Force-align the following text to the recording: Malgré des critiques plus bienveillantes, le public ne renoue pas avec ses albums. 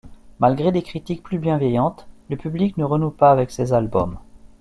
Malgré 0.39 0.71
des 0.71 0.81
critiques 0.81 1.21
plus 1.21 1.37
bienveillantes, 1.37 2.07
le 2.31 2.35
public 2.35 2.75
ne 2.75 2.83
renoue 2.83 3.11
pas 3.11 3.31
avec 3.31 3.51
ses 3.51 3.71
albums. 3.71 4.17